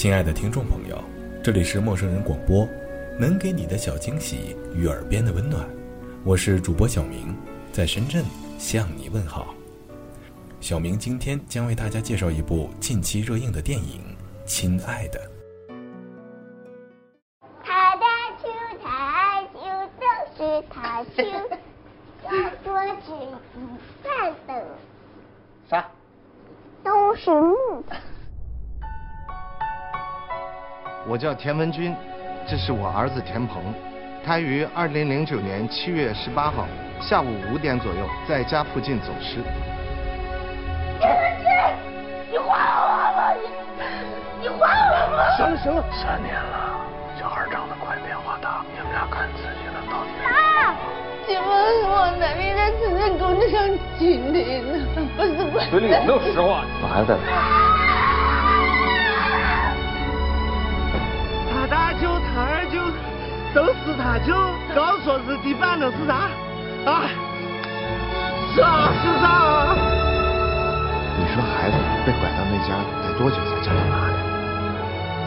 [0.00, 0.96] 亲爱的听众朋友，
[1.42, 2.64] 这里是陌生人广播，
[3.18, 5.68] 能给你的小惊喜与耳边的温暖，
[6.24, 7.36] 我是主播小明，
[7.72, 8.24] 在深圳
[8.60, 9.52] 向你问好。
[10.60, 14.00] 小明今天将为大家介绍一部近期热映的电影
[14.44, 15.18] 《亲爱的》。
[17.64, 18.04] 他的
[18.40, 18.48] 球，
[18.80, 19.58] 他的球
[19.98, 20.06] 都
[20.36, 21.24] 是他球，
[22.22, 22.30] 要
[22.62, 22.72] 多
[23.04, 23.26] 吃一
[24.04, 24.64] 饭的
[25.68, 25.90] 啥？
[26.84, 27.32] 都是
[31.08, 31.96] 我叫田文军，
[32.46, 33.62] 这是我儿子田鹏，
[34.22, 36.66] 他于二零零九年七月十八号
[37.00, 39.40] 下午五点左右在家附近走失。
[41.00, 41.48] 田文军，
[42.30, 43.32] 你还我吧！
[43.40, 43.48] 你
[44.42, 45.32] 你还我吧！
[45.38, 46.76] 行了行了，三年了，
[47.18, 50.12] 小孩长得快，变化大，你们俩看自己了，到底。
[50.28, 50.76] 啊！
[51.26, 51.48] 请问
[51.88, 53.64] 我哪里在此在工地上
[53.98, 54.76] 亲你呢？
[55.16, 55.70] 不是不是。
[55.70, 56.64] 嘴里有没有实话？
[56.82, 57.02] 我孩
[62.38, 62.78] 他二舅
[63.52, 64.30] 都是他舅，
[64.72, 66.30] 刚说是地板的是啥？
[66.86, 67.10] 啊？
[68.54, 69.26] 是啊是啥？
[71.18, 71.74] 你说孩子
[72.06, 74.14] 被拐到那家得多久才叫他妈的？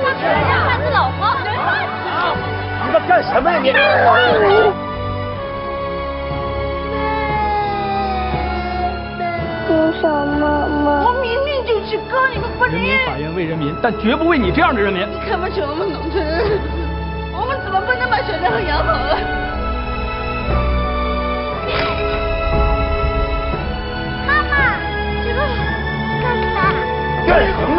[0.00, 1.20] 他可能让孩子老婆。
[2.86, 3.70] 你们干什么呀你？
[9.68, 11.04] 多少妈妈？
[11.04, 15.06] 我明明就是哥，你们不人民法院为人民，但绝不为你这样的人民。
[15.06, 16.73] 你看不起我们农村人，我
[17.74, 19.18] 我们不能把小两口养好了？
[24.24, 24.78] 妈妈，
[25.24, 25.40] 这个
[26.22, 26.24] 干
[26.54, 26.56] 啥？
[27.26, 27.78] 干什么？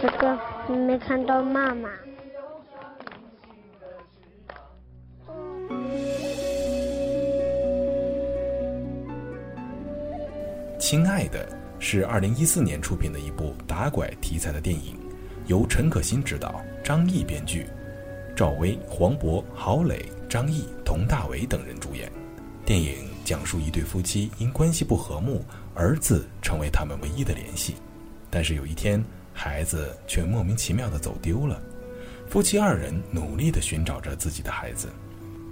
[0.00, 0.38] 这里这个
[0.74, 1.90] 没看到妈妈。
[10.78, 11.46] 亲爱的
[11.78, 14.98] 是二零一四年出品的一部打拐题材的电影，
[15.46, 17.66] 由陈可辛执导，张译编剧，
[18.34, 22.10] 赵薇、黄渤、郝蕾、张译、佟大为等人主演。
[22.64, 25.44] 电影讲述一对夫妻因关系不和睦，
[25.74, 27.74] 儿子成为他们唯一的联系。
[28.30, 29.04] 但是有一天，
[29.42, 31.58] 孩子却莫名其妙的走丢了。
[32.28, 34.88] 夫妻二人努力的寻找着自己的孩子，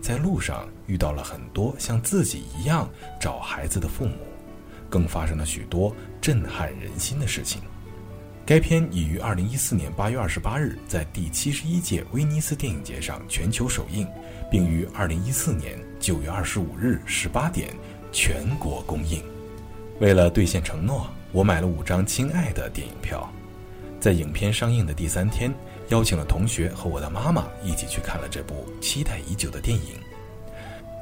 [0.00, 2.88] 在路上遇到了很多像自己一样
[3.18, 4.14] 找孩子的父母。
[4.88, 7.60] 更发生了许多震撼人心的事情。
[8.46, 14.06] 该片已于二零一四年八月二十八日在第七十一届威尼斯电影节上全球首映，
[14.48, 17.74] 并于二零一四年九月二十五日十八点
[18.12, 19.20] 全国公映。
[19.98, 23.28] 为了兑现承诺，我买了五张《亲爱的》电影票，
[24.02, 25.54] 在影片上映的第三天，
[25.90, 29.94] 邀请了同学和我的妈妈一起去看了这部期待已久的电影。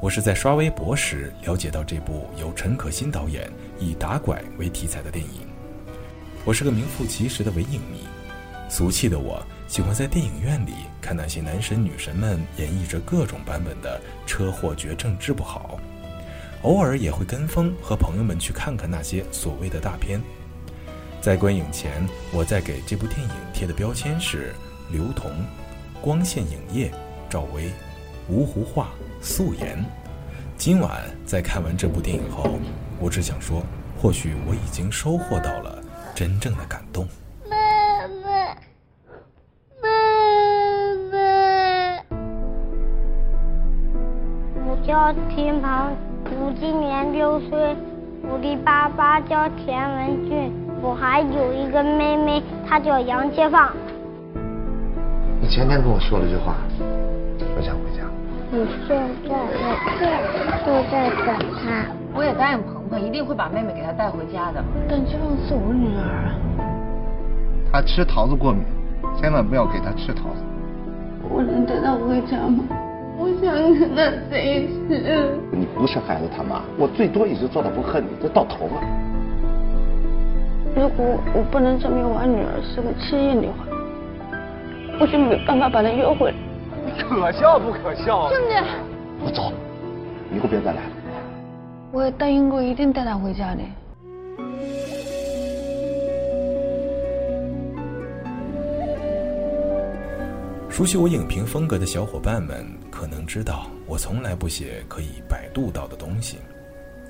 [0.02, 5.48] 我是在刷微博时了解到这部由陈可辛导演以打拐为题材的电影。
[6.44, 8.06] 我是个名副其实的伪影迷，
[8.68, 15.80] 俗气的我喜欢在电影院里看那些男神女神们演绎着各种版本的车祸绝症治不好，
[16.60, 20.20] 偶尔也会跟风和朋友们去看看那些所谓的大片。
[21.20, 24.54] 在观影前，我在给这部电影贴的标签是
[24.90, 25.30] 刘同、
[26.00, 26.90] 光线影业、
[27.28, 27.70] 赵薇、
[28.30, 28.88] 芜湖话。
[29.22, 29.84] 素颜。
[30.56, 32.58] 今晚在看完这部电影后，
[32.98, 33.62] 我只想说，
[34.00, 35.78] 或许我已经收获到了
[36.14, 37.06] 真正的感动。
[37.50, 37.54] 妈
[38.24, 38.30] 妈，
[39.82, 39.88] 妈
[41.12, 41.18] 妈。
[44.66, 45.94] 我叫田鹏，
[46.40, 47.76] 我今年六岁，
[48.22, 50.50] 我的爸爸叫田文俊，
[50.82, 53.70] 我还有一个妹妹，她叫杨洁芳。
[55.40, 56.54] 你前天跟我说了句话，
[57.56, 58.02] 我想回家。
[58.50, 58.96] 你现
[59.28, 61.84] 在我就在等他。
[62.14, 64.64] 我也答应鹏鹏，一定会把妹妹给他带回家的。
[64.88, 66.32] 但这样是我女儿。
[67.70, 68.64] 她吃桃子过敏，
[69.20, 70.42] 千万不要给她吃桃子。
[71.28, 72.64] 我能带她回家吗？
[73.18, 74.80] 我想跟她在一起。
[75.52, 78.82] 你不是孩子他妈，我最多也就做到不恨你，这到头了。
[80.74, 83.66] 如果我不能证明我女儿是个弃婴的话，
[85.00, 86.36] 我就没办法把她约回来。
[86.98, 88.28] 可笑不可笑？
[88.28, 88.54] 兄弟，
[89.24, 89.52] 我走，
[90.34, 90.90] 以后别再来了。
[91.92, 93.62] 我也答应过一定带她回家的。
[100.68, 106.38] 熟悉我影评风格的小伙伴们可能知道，我从来不写可以百度到的东西，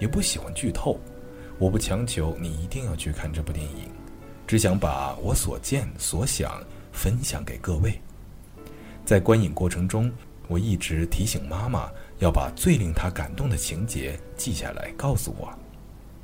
[0.01, 0.99] 也不喜欢剧透。
[1.61, 3.91] 我不强求你一定要去看这部电影，
[4.47, 8.01] 只想把我所见所想分享给各位。
[9.05, 10.11] 在观影过程中，
[10.49, 15.53] 我一直提醒妈妈要把最令她感动的情节记下来，告诉我。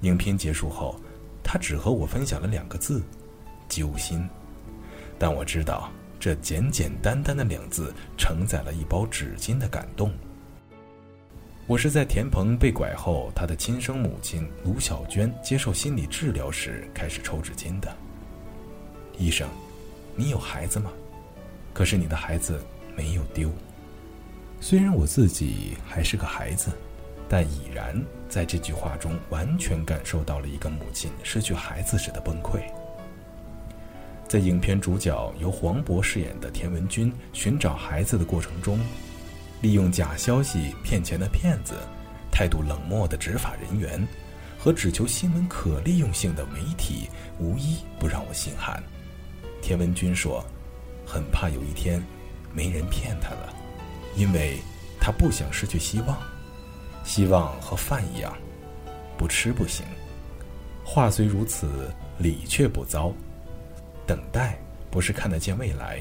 [0.01, 0.99] 影片结束后，
[1.45, 3.03] 她只和我分享了两个字：
[3.69, 4.27] 揪心。
[5.19, 5.93] 但我知道。
[6.19, 10.11] 这简简单单的两字，承载了一包纸巾的感动。
[11.69, 17.93] 我是在田鹏被拐后，他的亲生母亲卢小娟接受心理治疗时开始抽纸巾的。
[19.19, 19.49] 医生，
[20.15, 20.93] 你有孩子吗？
[21.75, 22.63] 可是你的孩子
[22.95, 23.51] 没有丢。
[24.61, 26.71] 虽然我自己还是个孩子，
[27.29, 32.61] 但已然在这句话中完全感受到了一个母亲失去孩子时的崩溃。
[34.29, 38.79] 在影片主角由黄渤饰演的田文军寻找孩子的过程中，
[39.61, 41.75] 利用假消息骗钱的骗子，
[42.31, 44.07] 态度冷漠的执法人员，
[44.59, 47.09] 和只求新闻可利用性的媒体，
[47.39, 48.83] 无一不让我心寒。
[49.63, 50.45] 田文军说
[51.07, 52.03] ：“很怕有一天，
[52.53, 53.55] 没人骗他了，
[54.17, 54.59] 因为
[55.01, 56.19] 他不想失去希望。
[57.03, 58.37] 希望和饭一样，
[59.17, 59.85] 不吃不行。
[60.85, 63.13] 话虽如此，理却不糟。”
[64.07, 64.57] 等待
[64.89, 66.01] 不是看得见未来，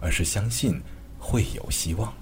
[0.00, 0.82] 而是相信
[1.18, 2.12] 会有希望。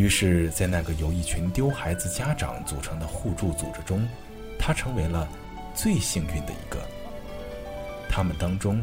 [0.00, 4.08] 于是，在那个由一群丢孩子家长组成的互助组织中，
[4.58, 5.28] 他成为了
[5.74, 6.80] 最幸运的一个。
[8.08, 8.82] 他们当中，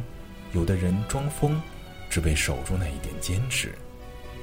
[0.53, 1.59] 有的人装疯，
[2.07, 3.69] 只为守住那一点坚持；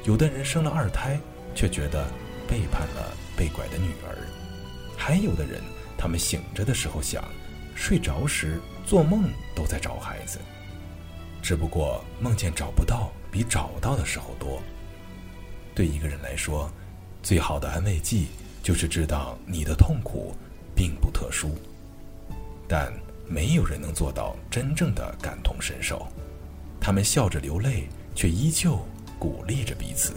[0.02, 1.16] 有的人生了二胎，
[1.54, 2.08] 却觉得
[2.48, 4.18] 背叛了被拐的女儿；
[4.98, 5.62] 还有的人，
[5.96, 7.24] 他们醒着的时候想，
[7.76, 8.60] 睡着时。
[8.84, 10.38] 做梦都在找孩子，
[11.40, 14.60] 只不过梦见找不到比找到的时候多。
[15.74, 16.70] 对一个人来说，
[17.22, 18.28] 最好的安慰剂
[18.62, 20.32] 就是知道你的痛苦
[20.74, 21.56] 并不特殊，
[22.68, 22.92] 但
[23.26, 26.06] 没有人能做到真正的感同身受。
[26.80, 28.78] 他们笑着流泪，却依旧
[29.18, 30.12] 鼓励着彼此。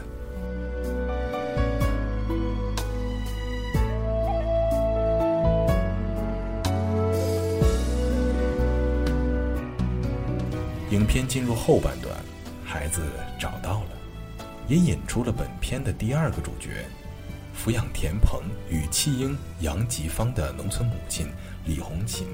[10.91, 12.15] 影片进入后半段，
[12.63, 13.01] 孩子
[13.39, 13.96] 找到了，
[14.67, 16.85] 也引出了本片的第二个主角——
[17.55, 21.27] 抚养田鹏与弃婴杨吉芳的农村母亲
[21.65, 22.27] 李红琴。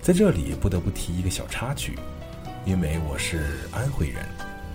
[0.00, 1.98] 在这里不得不提一个小插曲，
[2.64, 4.24] 因为我是安徽人，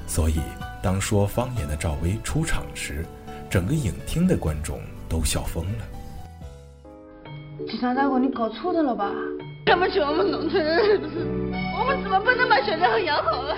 [0.07, 0.39] 所以
[0.81, 3.05] 当说方言的赵薇出场时，
[3.49, 4.79] 整个影厅的观众
[5.09, 5.83] 都笑疯了。
[7.67, 9.11] 警察大哥，你搞错的了吧？
[9.65, 11.25] 看不起我们农村人是不是？
[11.77, 13.57] 我们怎么不能把小家伙养好了？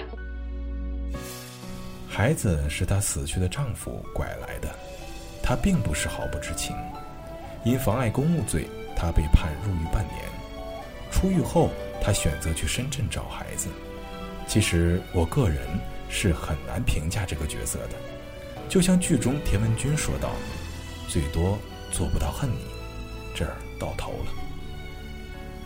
[2.19, 4.67] 孩子是她死去的丈夫拐来的，
[5.41, 6.75] 她并不是毫不知情。
[7.63, 10.25] 因妨碍公务罪，她被判入狱半年。
[11.09, 11.71] 出狱后，
[12.03, 13.69] 她选择去深圳找孩子。
[14.49, 15.65] 其实，我个人
[16.09, 17.95] 是很难评价这个角色的。
[18.67, 20.31] 就像剧中田文军说道
[21.07, 21.57] ：“最多
[21.89, 22.65] 做不到恨你，
[23.33, 24.33] 这儿到头了。”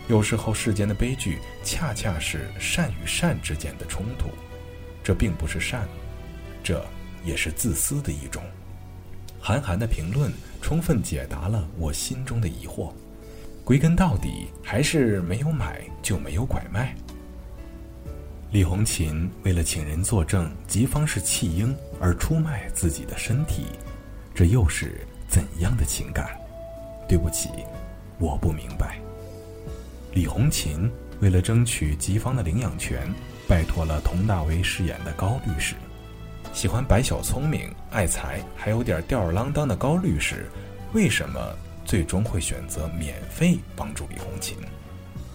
[0.07, 4.29] 有时候，世间的悲剧恰恰是善与善之间的冲突，
[5.03, 5.87] 这并不是善，
[6.63, 6.83] 这
[7.25, 8.41] 也是自私的一种。
[9.39, 12.93] 韩寒的评论充分解答了我心中的疑惑，
[13.65, 16.95] 归根到底还是没有买就没有拐卖。
[18.51, 23.65] 李红琴为了请人作证吉方是弃婴而出卖自己的身体，
[24.33, 26.39] 这又是怎样的情感？
[27.09, 27.49] 对不起，
[28.19, 28.97] 我不明白。
[30.13, 30.89] 李红琴
[31.19, 33.11] 为了争取吉方的领养权，
[33.47, 35.75] 拜托了佟大为饰演的高律师。
[36.53, 40.47] 喜欢白小聪明、爱财还有点吊儿郎当的高律师，
[40.93, 41.39] 为什么
[41.83, 44.55] 最终会选择免费帮助李红琴？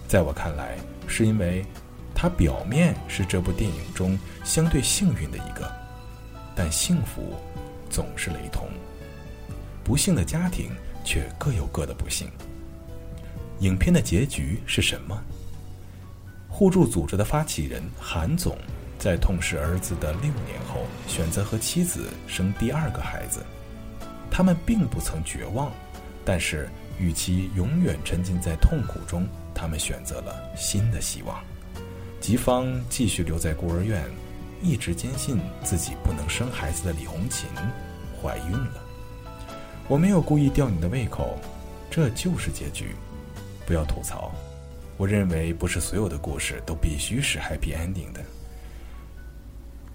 [0.07, 1.65] 在我看来，是因为
[2.15, 5.69] 他表面是这部电影中相对幸运的一个，
[6.55, 7.35] 但幸福
[7.89, 8.69] 总是雷同，
[9.83, 10.71] 不幸的家庭
[11.03, 12.29] 却各有各的不幸。
[13.59, 15.21] 影片的结局是什么？
[16.47, 18.57] 互助组织的发起人韩总，
[18.99, 23.43] 在痛失儿子的六年后，选择和妻子生第二个孩子。
[24.29, 25.71] 他们并不曾绝望，
[26.25, 29.25] 但是与其永远沉浸在痛苦中，
[29.55, 31.41] 他们选择了新的希望。
[32.19, 34.03] 吉芳继续留在孤儿院，
[34.61, 37.47] 一直坚信自己不能生孩子的李红琴
[38.21, 38.83] 怀孕了。
[39.87, 41.39] 我没有故意吊你的胃口，
[41.89, 42.93] 这就是结局。
[43.65, 44.31] 不要吐槽。
[44.97, 48.21] 我认为不是所有的故事都必须是 happy ending 的。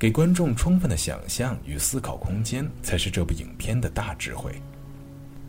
[0.05, 4.61] 给观众充分的想象与思考空间，才是这部影片的大智慧。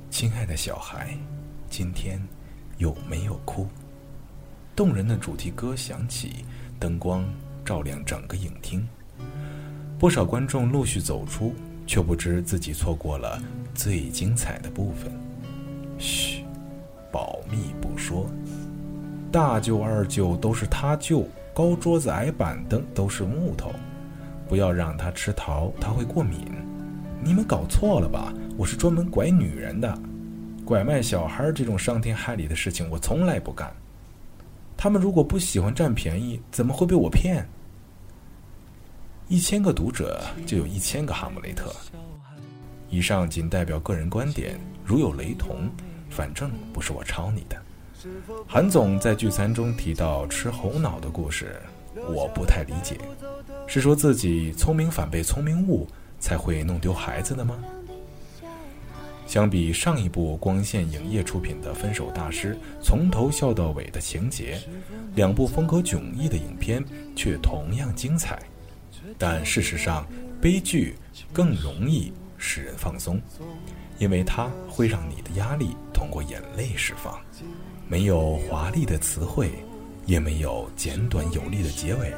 [0.10, 1.14] 亲爱的小孩，
[1.70, 2.26] 今天
[2.78, 3.68] 有没有哭？
[4.74, 6.46] 动人的主题歌响起。
[6.80, 7.26] 灯光
[7.66, 8.88] 照亮整个影厅，
[10.00, 11.54] 不少观众陆续走出，
[11.86, 13.38] 却不知自己错过了
[13.74, 15.12] 最精彩的部分。
[15.98, 16.46] 嘘，
[17.12, 18.26] 保密不说。
[19.34, 23.74] 大舅、二舅都是他舅，高桌子、矮板凳都是木头，
[24.48, 26.40] 不要让他吃桃，他会过敏。
[27.24, 28.34] 你们搞错了吧？
[28.58, 29.98] 我是专门拐女人的，
[30.64, 33.72] 拐卖小孩这种伤天害理的事情，我从来不干。
[34.78, 37.48] 他们如果不喜欢占便宜，怎么会被我骗？
[39.28, 41.74] 一千个读者就有一千个哈姆雷特。
[42.90, 45.68] 以上仅代表个人观点，如有雷同，
[46.10, 47.58] 反正不是我抄你的。
[48.48, 51.60] 韩总在聚餐中提到吃猴脑的故事，
[51.96, 53.00] 我不太理解，
[53.68, 55.88] 是说自己聪明反被聪明误，
[56.20, 57.58] 才会弄丢孩子的吗？
[59.28, 64.62] 相比上一部光线影业出品的《分手大师》，从头笑到尾的情节，
[65.16, 66.84] 两部风格迥异的影片
[67.16, 68.40] 却同样精彩。
[69.18, 70.06] 但事实上，
[70.40, 70.96] 悲剧
[71.34, 73.20] 更容易使人放松，
[73.98, 77.20] 因为它会让你的压力通过眼泪释放。
[77.88, 79.52] 没有华丽的词汇，
[80.06, 82.14] 也没有简短有力的结尾，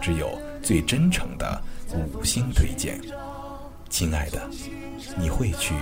[0.00, 1.62] 只有最真诚的
[1.94, 3.00] 五星推荐。
[3.88, 4.50] 亲爱的，
[5.16, 5.74] 你会去？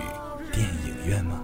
[0.53, 1.41] 电影院吗？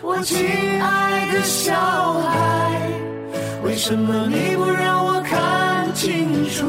[0.00, 0.38] 我亲
[0.80, 1.74] 爱的小
[2.20, 2.88] 孩，
[3.64, 6.64] 为什么你不让我看清楚？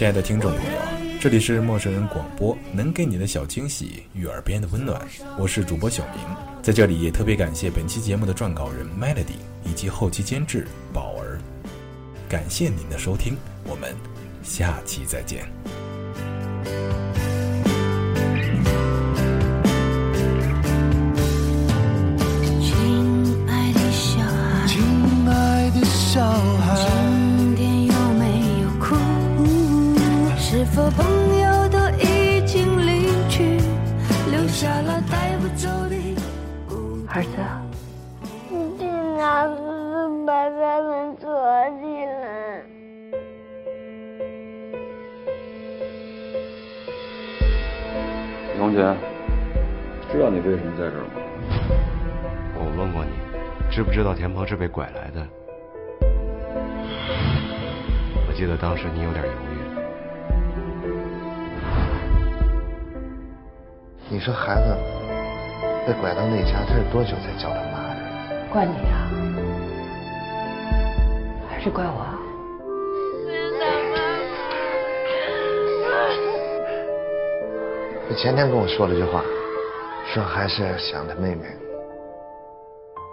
[0.00, 0.78] 亲爱的听众朋友。
[1.20, 4.98] 这里是陌生人广播，能给你的小惊喜与耳边的温暖。
[5.38, 6.24] 我是主播小明，
[6.62, 11.38] 在这里也特别感谢本期节目的撰稿人 Melody 以及后期监制宝儿。
[12.30, 13.94] 感谢您的收听，我们
[14.42, 15.44] 下期再见。
[30.80, 31.04] 是否朋
[31.38, 33.60] 友都已经离去，
[34.30, 35.94] 留下了带不走的
[37.06, 37.36] 儿子，
[38.48, 38.86] 你去
[39.18, 39.52] 哪是
[40.26, 41.28] 把他们锁
[41.82, 42.64] 起来？
[48.54, 48.80] 李红杰，
[50.10, 51.10] 知道你为什么在这儿吗？
[52.54, 53.10] 我问过你，
[53.70, 55.28] 知不知道田鹏是被拐来的？
[58.26, 59.49] 我记得当时你有点犹豫。
[64.12, 64.76] 你说孩子
[65.86, 68.48] 被拐到那家，他是多久才叫他妈的？
[68.50, 69.08] 怪你呀，
[71.48, 72.04] 还是怪我？
[78.08, 79.22] 你前天跟我说了句话，
[80.12, 81.44] 说还是想他妹妹。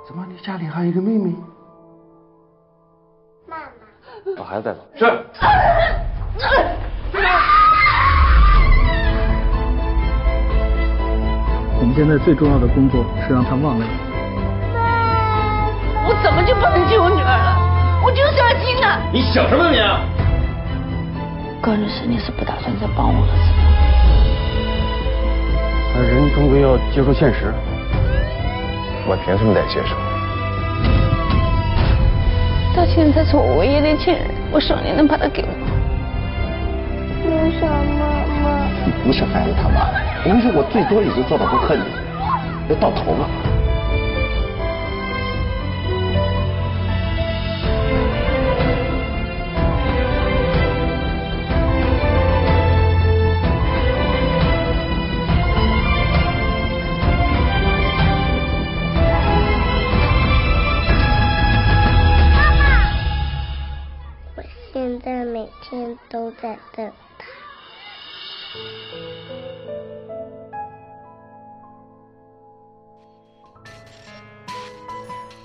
[0.08, 1.32] 怎么，你家里还有一个妹妹？
[3.46, 3.66] 妈妈，
[4.36, 4.80] 把孩子带走。
[4.96, 5.06] 是。
[11.98, 13.90] 现在最重要的工作是让他忘了你。
[16.06, 17.58] 我怎么就不能救我女儿了？
[18.06, 19.02] 我就是要金啊！
[19.12, 19.80] 你想什么你？
[21.60, 23.50] 高律师，你是不打算再帮我了是
[25.98, 26.06] 吧？
[26.06, 27.52] 人终归要接受现实。
[29.08, 29.96] 我凭什么得接受？
[32.78, 35.50] 到现在是我唯一的亲人，我希望你能把他给我。
[37.26, 38.06] 为什妈
[38.44, 38.70] 妈？
[38.86, 39.90] 你不是孩子他妈。
[39.90, 41.86] 我允许，我最多也就做到不恨你，
[42.68, 43.47] 要到头了。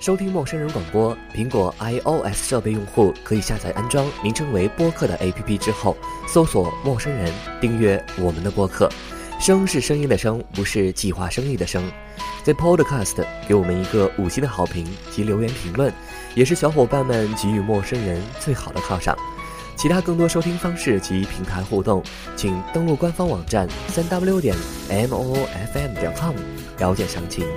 [0.03, 5.95] 收听陌生人广播，苹果 iOS 设备用户可以下载安装名称为播客的 APP 之后，
[6.27, 7.31] 搜索“陌生人”，
[7.61, 8.89] 订阅我们的播客。
[9.39, 11.89] 声是声音的声，不是计划生育的生。
[12.43, 15.89] 在 Podcast 给我们一个五星的好评及留言评论，
[16.35, 19.17] 也是小伙伴们给予陌生人最好的犒赏。
[19.77, 22.03] 其他更多收听方式及平台互动，
[22.35, 24.53] 请登录官方网站三 w 点
[24.89, 26.35] m o o f m 点 com
[26.77, 27.47] 了解详情。